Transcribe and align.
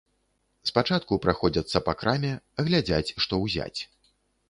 Спачатку 0.69 1.19
праходзяцца 1.27 1.83
па 1.91 1.97
краме, 2.01 2.33
глядзяць, 2.65 3.15
што 3.27 3.33
ўзяць. 3.47 3.79